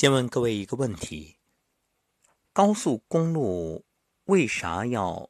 [0.00, 1.36] 先问各位一个问题：
[2.54, 3.84] 高速公路
[4.24, 5.28] 为啥要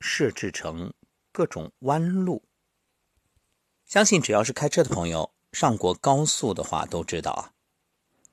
[0.00, 0.94] 设置成
[1.32, 2.48] 各种弯路？
[3.84, 7.52] 相信只要是开车的朋友，上过高速的话都知道啊。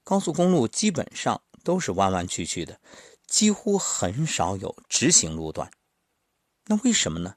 [0.06, 2.80] 高速公路基本上都是弯弯曲曲的，
[3.28, 5.70] 几乎很少有直行路段。
[6.68, 7.36] 那为什么呢？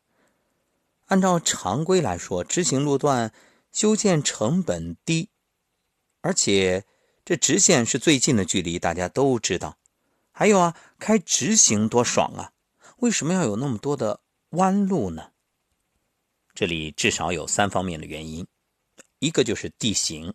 [1.06, 3.34] 按照常规来说，直行路段
[3.72, 5.30] 修建成本低，
[6.20, 6.86] 而且。
[7.28, 9.76] 这直线是最近的距离，大家都知道。
[10.32, 12.52] 还有啊，开直行多爽啊！
[13.00, 14.20] 为什么要有那么多的
[14.52, 15.32] 弯路呢？
[16.54, 18.46] 这里至少有三方面的原因。
[19.18, 20.32] 一个就是地形，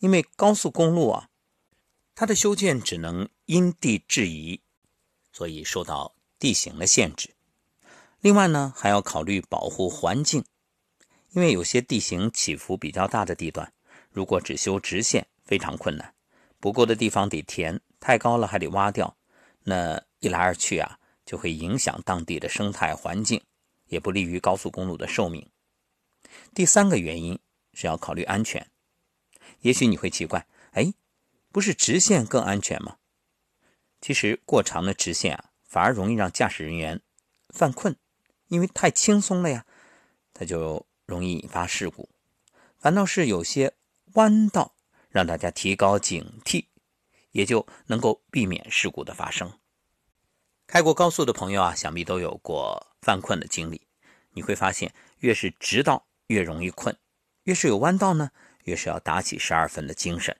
[0.00, 1.28] 因为高速公路啊，
[2.16, 4.62] 它的修建只能因地制宜，
[5.30, 7.36] 所以受到地形的限制。
[8.18, 10.44] 另外呢，还要考虑保护环境，
[11.30, 13.72] 因为有些地形起伏比较大的地段，
[14.10, 15.28] 如果只修直线。
[15.44, 16.14] 非常困难，
[16.58, 19.16] 不够的地方得填，太高了还得挖掉。
[19.62, 23.42] 那一来二去啊，就会影响当地的生态环境，
[23.86, 25.50] 也不利于高速公路的寿命。
[26.54, 27.38] 第三个原因
[27.72, 28.70] 是要考虑安全。
[29.60, 30.92] 也许你会奇怪，哎，
[31.52, 32.96] 不是直线更安全吗？
[34.00, 37.00] 其实过长的直线啊，反而容易让驾驶人员
[37.50, 37.96] 犯困，
[38.48, 39.64] 因为太轻松了呀，
[40.32, 42.08] 它就容易引发事故。
[42.78, 43.74] 反倒是有些
[44.14, 44.73] 弯道。
[45.14, 46.66] 让大家提高警惕，
[47.30, 49.60] 也就能够避免事故的发生。
[50.66, 53.86] 开过高速的朋友啊，想必都有过犯困的经历。
[54.30, 56.98] 你会发现，越是直道越容易困，
[57.44, 58.32] 越是有弯道呢，
[58.64, 60.36] 越是要打起十二分的精神。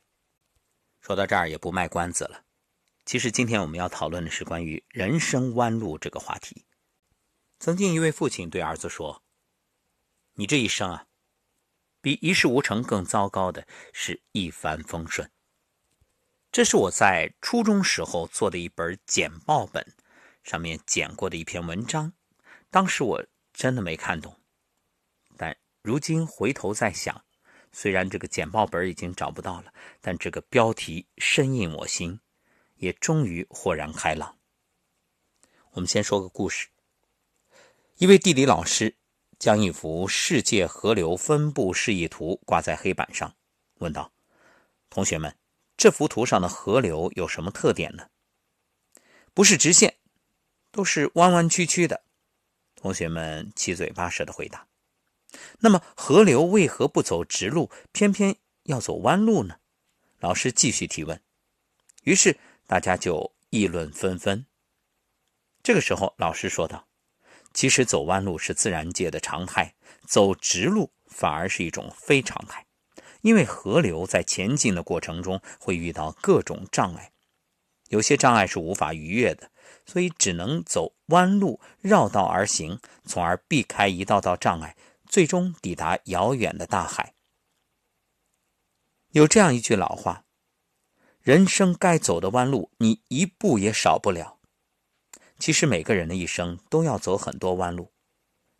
[1.00, 2.42] 说到这儿也不卖关子了，
[3.04, 6.64] 其实今天我们要讨论的是关于人生弯路这个话题。
[7.60, 9.22] 曾经一位父亲对儿子说
[10.34, 11.06] ：“你这一生啊。”
[12.04, 15.30] 比一事无成更糟糕的是一帆风顺。
[16.52, 19.94] 这是我在初中时候做的一本简报本，
[20.42, 22.12] 上面剪过的一篇文章。
[22.70, 24.38] 当时我真的没看懂，
[25.38, 27.24] 但如今回头再想，
[27.72, 29.72] 虽然这个简报本已经找不到了，
[30.02, 32.20] 但这个标题深印我心，
[32.74, 34.36] 也终于豁然开朗。
[35.70, 36.68] 我们先说个故事，
[37.96, 38.98] 一位地理老师。
[39.44, 43.36] 将一幅世界河流分布示意图挂在黑板上，
[43.74, 44.10] 问道
[44.88, 45.36] ：“同学们，
[45.76, 48.08] 这幅图上的河流有什么特点呢
[49.34, 49.98] ？”“不是直线，
[50.70, 52.04] 都是弯弯曲曲的。”
[52.74, 54.66] 同学们七嘴八舌的回答。
[55.60, 59.56] “那么河流为何不走直路，偏偏要走弯路呢？”
[60.20, 61.20] 老师继续提问。
[62.04, 64.46] 于是大家就议论纷纷。
[65.62, 66.88] 这个时候，老师说道。
[67.54, 69.74] 其实走弯路是自然界的常态，
[70.06, 72.66] 走直路反而是一种非常态。
[73.22, 77.12] 因为河流在前进的过程中会遇到各种障碍，
[77.88, 79.50] 有些障碍是无法逾越的，
[79.86, 84.76] 所以只能走弯路绕道而行，从而避开一道道障碍，
[85.08, 87.14] 最终抵达遥远的大海。
[89.12, 90.26] 有这样一句老话
[91.22, 94.33] ：“人生该走的弯路，你一步也少不了。”
[95.44, 97.92] 其实每个人的一生都要走很多弯路，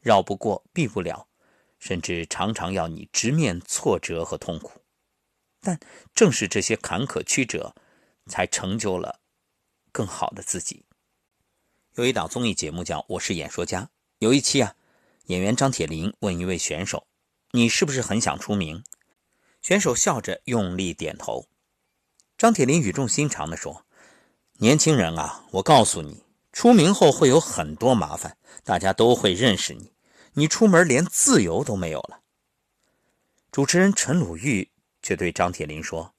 [0.03, 1.27] 绕不过、避不了，
[1.79, 4.83] 甚至常常要你直面挫折和痛苦。
[5.63, 5.81] 但
[6.15, 7.75] 正是这些坎坷曲折，
[8.27, 9.21] 才成就了
[9.93, 10.85] 更好的自己。
[11.95, 13.85] 有一档综艺节目叫《我是演说家》，
[14.19, 14.77] 有一期啊，
[15.29, 17.07] 演员张铁林问一位选手
[17.53, 18.85] ：“你是不是很想出名？”
[19.63, 21.47] 选手笑着用力点头。
[22.37, 23.87] 张铁林语重心长地说
[24.61, 26.23] ：“年轻人啊，我告诉你。”
[26.55, 29.93] 出名后会有很多麻烦，大家都会认识你，
[30.35, 32.21] 你出门连自由都没有了。
[33.51, 34.71] 主持人陈鲁豫
[35.03, 36.15] 却对张铁林说：“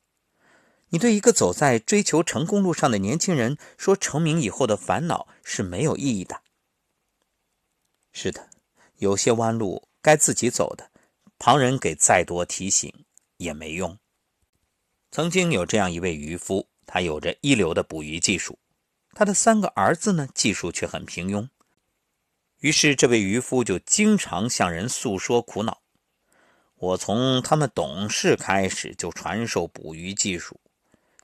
[0.91, 6.41] 你对一个走在追求成功路上的年轻人说，成名以后的烦恼是没有意义的。
[8.11, 8.49] 是的，
[8.97, 10.91] 有些弯路该自己走的，
[11.39, 12.93] 旁人给再多提醒
[13.37, 13.97] 也没用。
[15.11, 18.59] 曾经有这样一位渔夫，他有着一流的捕鱼技术。”
[19.15, 21.47] 他的三个儿子呢，技术却很平庸。
[22.59, 25.79] 于是，这位渔夫就经常向人诉说苦恼
[26.75, 30.59] ：“我从他们懂事开始就传授捕鱼技术，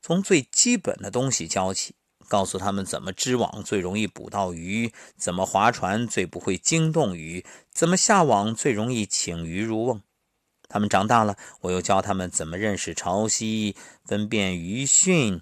[0.02, 1.96] 从最基本的东西教起，
[2.30, 10.02] 告诉他们怎么织网最容易捕到鱼，怎么划船最不会惊动鱼，怎么下网最容易请鱼入瓮。
[10.70, 15.42] 他们长大了，我又教他们怎么认识潮汐，分辨鱼讯。”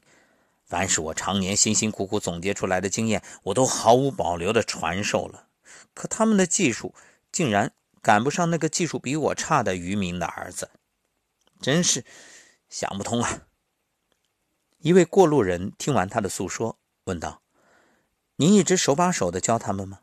[0.69, 5.48] 凡是我常年辛辛苦苦总结出来的经验，我都毫无保留地传授了。
[5.95, 6.94] 可他们的技术
[7.31, 7.74] 竟然
[8.04, 10.69] 赶不上那个技术比我差的渔民的儿子，
[11.60, 12.06] 真是
[12.69, 13.48] 想不通啊！
[14.77, 17.42] 一位过路人听完他的诉说，问道
[18.38, 20.01] ：“您一直手把手的教他们吗？”“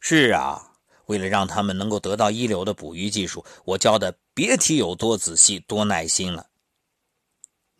[0.00, 0.72] 是啊，
[1.06, 6.48] 为了让他们能够得到一流的捕鱼技术，我教的别提有多仔细、多耐心了。”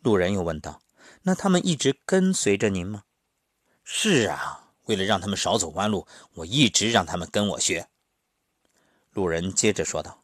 [0.01, 0.81] 路人又问道
[1.25, 3.03] ：“那他们一直跟随着您吗
[3.83, 7.87] ？”“是啊，为了让他们少走弯路，我一直让他们跟我学。”
[9.13, 10.23] 路人接着说道：“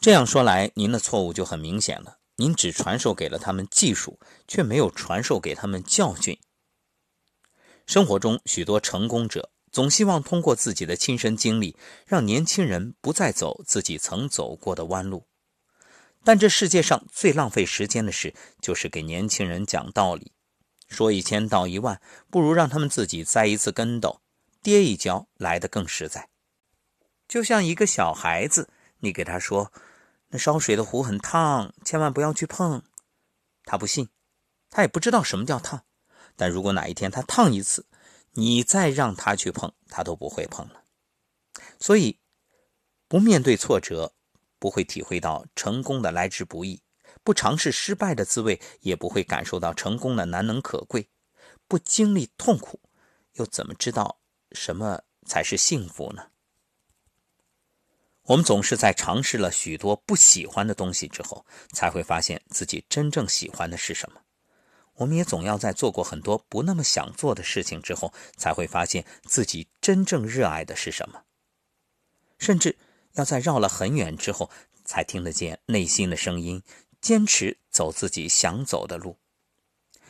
[0.00, 2.18] 这样说来，您的错误就很明显了。
[2.36, 4.18] 您只传授给了他们技术，
[4.48, 6.38] 却没有传授给他们教训。
[7.86, 11.76] 生活中，许多成功者总希望通过自己的亲身经历，
[12.06, 15.26] 让年轻人不再走自己曾走过的弯路。
[16.24, 20.32] 但这世界上最浪费时间的事，就是给年轻人讲道理。
[20.88, 22.00] 说一千道一万，
[22.30, 24.20] 不如让他们自己栽一次跟斗，
[24.62, 26.28] 跌一跤来得更实在。”
[27.28, 28.68] 就像一个小孩子，
[28.98, 29.72] 你给他说
[30.30, 32.82] ：“那烧水的壶很烫，千万不要去碰。”
[33.64, 34.08] 他不信，
[34.68, 35.84] 他也不知道什么叫烫。
[36.34, 37.86] 但如果哪一天他烫一次，
[38.32, 40.82] 你再让他去碰，他都不会碰了。
[41.78, 42.18] 所以，
[43.06, 44.14] 不面对挫折，
[44.60, 46.80] 不会体会到成功的来之不易；
[47.24, 51.02] 不尝试失败的滋味，也不会感受到成功的难能可贵；
[51.66, 52.78] 不经历痛苦，
[53.32, 54.20] 又怎么知道
[54.52, 56.28] 什么才是幸福呢？
[58.24, 64.20] 我们总是在尝试了许多不喜欢的东西之后，才会发现自己真正喜欢的是什么。
[64.94, 71.22] 我们也总要在做过很多不那么想做的事情之后，才会发现自己真正热爱的是什么。
[72.38, 72.78] 甚至
[73.14, 74.50] 要在绕了很远之后，
[74.84, 76.62] 才听得见内心的声音，
[77.00, 79.18] 坚持走自己想走的路。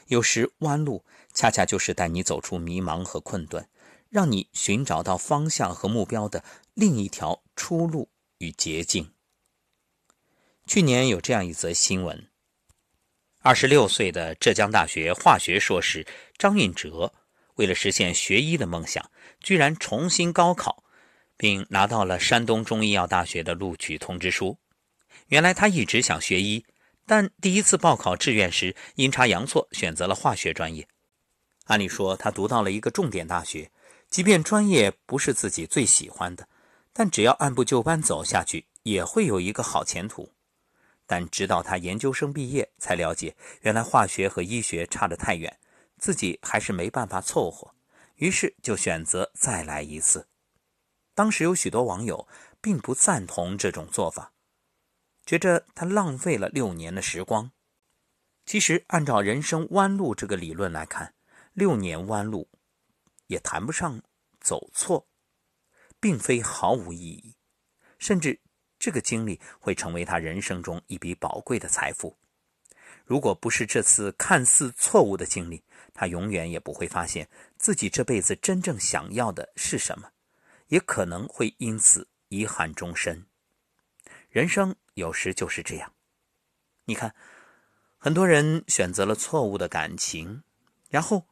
[0.06, 3.68] 有时弯路恰恰就是带你走出迷茫和困顿。
[4.10, 6.42] 让你寻找到方向和目标的
[6.74, 8.08] 另一条出路
[8.38, 9.12] 与捷径。
[10.66, 12.28] 去年有这样一则新闻：
[13.38, 17.14] 二十六岁的浙江大学化学硕士张运哲，
[17.54, 20.82] 为了实现学医的梦想，居然重新高考，
[21.40, 24.58] 并拿到了山东中医药大学的录取通知书。
[25.28, 26.66] 原来他一直想学医，
[27.06, 30.86] 但第一次报考志愿时阴差阳错选择了化学专业。
[31.64, 33.70] 按理说，他读到了一个重点大学。
[34.10, 36.46] 即便专业不是自己最喜欢的，
[36.92, 40.34] 但只要按部就班走下去，也会有一个好前途。
[41.06, 45.58] 但直到他研究生毕业，才了解原来化学和医学差得太远，
[45.96, 47.72] 自己还是没办法凑合，
[48.16, 50.26] 于是就选择再来一次。
[51.14, 52.28] 当时有许多网友
[52.60, 54.32] 并不赞同这种做法，
[55.26, 57.50] 觉着他浪费了六年的时光。
[58.46, 61.14] 其实，按照人生弯路这个理论来看，
[61.52, 62.48] 六年弯路。
[63.26, 64.02] 也谈不上
[64.40, 65.06] 走错，
[66.00, 67.36] 并非毫无意义，
[67.96, 68.40] 甚至
[68.76, 72.18] 这个经历会成为他人生中一笔宝贵的财富。
[73.04, 75.62] 如果不是这次看似错误的经历，
[75.94, 80.10] 他永远也不会发现自己这辈子真正想要的是什么，
[80.70, 83.26] 也可能会因此遗憾终身。
[84.28, 85.94] 人生有时就是这样，
[86.86, 87.14] 你看，
[87.98, 90.42] 很多人选择了错误的感情，
[90.88, 91.28] 然后。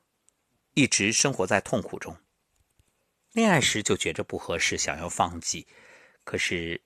[0.74, 2.18] 一直生活在痛苦中。
[3.32, 5.66] 恋爱时就觉着不合适，想要放弃，
[6.22, 6.80] 可是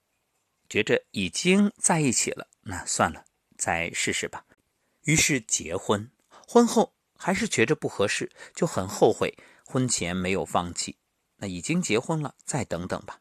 [0.67, 3.27] 觉着已经在一起了，那算了，
[3.59, 4.47] 再试试吧。
[5.03, 6.11] 于是结婚，
[6.49, 9.37] 婚后还是觉着不合适，就很后悔
[9.67, 10.97] 婚前没有放弃。
[11.43, 13.21] 那已经结婚了，再等等吧。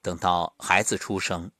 [0.00, 1.52] 等到孩子出生，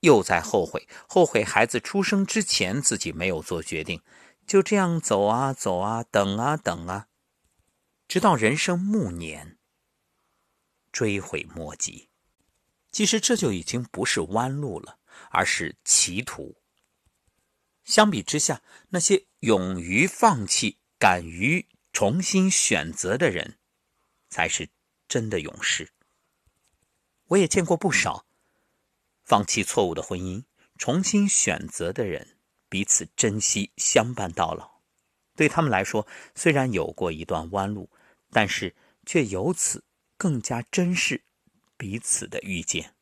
[0.00, 4.02] 又在后悔，后悔孩子出生之前自己没有做决定。
[4.48, 7.06] 就这样走啊走啊，等啊等啊。
[8.08, 9.58] 直到人生暮年，
[10.90, 12.08] 追悔莫及。
[12.90, 14.98] 其实这就已经不是弯路了，
[15.30, 16.56] 而是歧途。
[17.84, 23.58] 相比之下，那些勇于放弃、敢于重新选择的人，
[24.28, 24.70] 才是
[25.08, 25.90] 真的勇士。
[27.28, 28.26] 我也见过不少
[29.24, 30.44] 放弃错误的婚姻、
[30.76, 32.36] 重新选择的人，
[32.68, 34.80] 彼此珍惜、相伴到老。
[35.34, 37.88] 对他们来说，虽然有过一段弯路。
[38.30, 38.74] 但是
[39.06, 39.84] 却由此
[40.18, 41.22] 更加珍视
[41.78, 42.94] 彼此的遇见。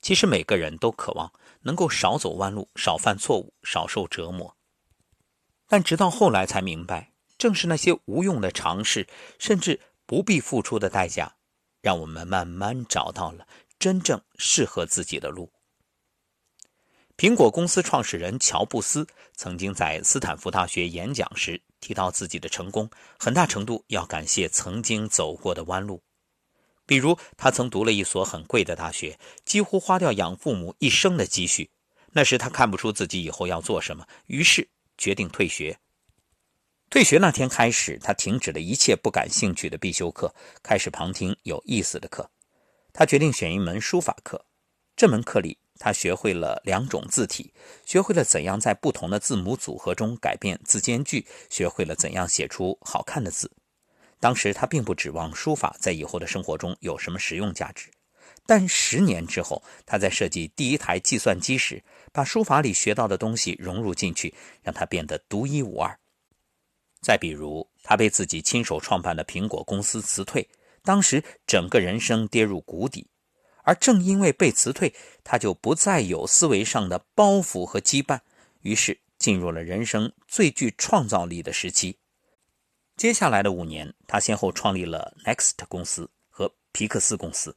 [0.00, 4.56] 其实每个人都渴望能够少走弯路，少犯错误，少受折磨。
[5.66, 9.06] 但直到后来才明白，正是那些无用的尝试，
[9.38, 9.78] 甚至
[10.12, 11.36] 不必付出的代价，
[11.80, 15.50] 让我们慢慢找到了真正适合自己的路。
[17.16, 21.62] 苹果公司创始人乔布斯曾经在斯坦福大学演讲时。
[21.80, 26.02] 提到自己的成功，很大程度要感谢曾经走过的弯路。
[26.84, 31.70] 比如，他曾读了一所很贵的大学，几乎花掉养父母一生的积蓄。
[32.10, 35.78] 那时他看不出自己以后要做什么，于是决定退学。
[36.92, 42.30] 退学那天开始，他停止了一切不感兴趣的必修课，开始旁听有意思的课。
[42.92, 44.44] 他决定选一门书法课。
[44.94, 47.54] 这门课里，他学会了两种字体，
[47.86, 53.50] 学会了怎样在不同的字母组合中改变字间距，学会了怎样写出好看的字。
[54.20, 57.88] 当时他并不指望书法在以后的生活中有什么实用价值，
[58.44, 61.82] 但十年之后，他在设计第一台计算机时，
[62.12, 65.98] 把书法里学到的东西融入进去，让它变得独一无二。
[67.02, 70.48] 再比如，他被自己亲手创办的苹果公司辞退，
[70.82, 73.08] 当时整个人生跌入谷底。
[73.64, 78.20] 而正因为被辞退，他就不再有思维上的包袱和羁绊，
[78.62, 81.98] 于是进入了人生最具创造力的时期。
[82.96, 87.56] 接下来的五年，他先后创立了 Next 公司和皮克斯公司。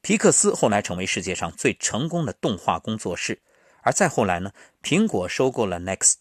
[0.00, 3.40] 皮克斯后来成为世界上最成功的动画工作室，
[3.82, 4.52] 而再后来呢，
[4.82, 6.16] 苹果收购了 Next，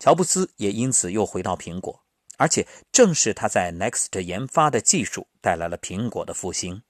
[0.00, 2.02] 乔布斯也因此又回到苹果，
[2.38, 6.82] 而且正是他在 Next 研发的技术带来了苹果的复兴。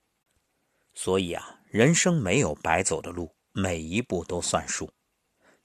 [0.95, 4.93] 所以啊，人生没有白走的路，每一步都算数。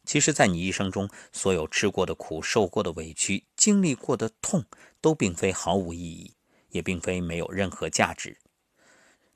[0.03, 4.65] 其实，在你一生中，所有吃过的苦、受过的委屈、经历过的痛，
[4.99, 6.33] 都并非毫无意义，
[6.69, 8.39] 也并非没有任何价值。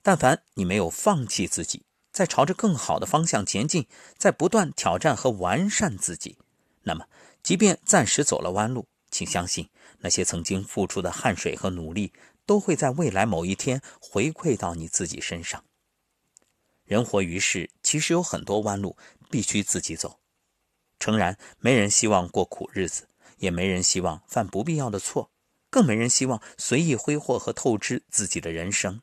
[0.01, 3.87] 但凡你没有放弃自己，在朝着更好的方向前进，
[4.17, 6.37] 在不断挑战和完善自己，
[6.83, 7.07] 那么，
[7.41, 9.69] 即便暂时走了弯路，请相信，
[9.99, 12.13] 那些曾经付出的汗水和努力，
[12.45, 15.63] 都会在未来某一天回馈到你自己身上。
[16.85, 18.97] 人活于世，其实有很多弯路
[19.29, 20.19] 必须自己走。
[20.99, 25.31] 诚然，没人希望过苦日子，也没人希望犯不必要的错，
[25.69, 29.01] 更没人希望随意挥霍和透支自己的人生。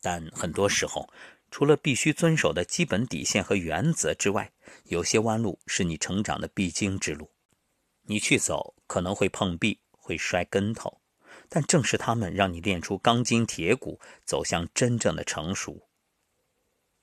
[0.00, 1.08] 但很多时候，
[1.52, 4.50] 除了必须遵守的基本底线和原则之外，
[4.84, 7.30] 有些弯路是你成长的必经之路。
[8.04, 11.02] 你去走，可能会碰壁，会摔跟头，
[11.50, 15.86] 但正是他们让你练出钢筋铁骨，走向真正的成熟。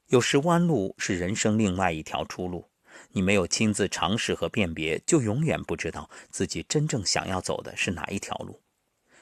[0.08, 2.68] 有时弯路是人生另外一条出路，
[3.12, 8.60] 你没有亲自尝试和辨别，就永远不知道自己真正想要走的是哪一条路。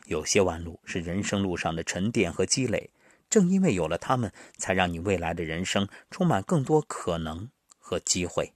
[0.06, 2.90] 有些弯路是人生路上的沉淀和积累，
[3.30, 8.54] 正因为有了他们，才让你未来的人生充满更多可能和机会。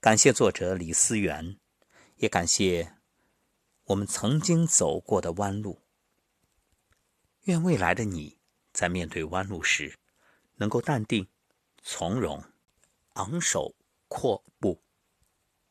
[0.00, 1.58] 感谢作者李思源，
[2.16, 2.94] 也感谢
[3.84, 5.82] 我们曾经走过的弯路。
[7.42, 8.38] 愿未来的你
[8.72, 9.98] 在面对弯路时。
[10.60, 11.24] 能够淡定、
[11.84, 12.42] 从容、
[13.14, 13.76] 昂首
[14.08, 14.82] 阔步。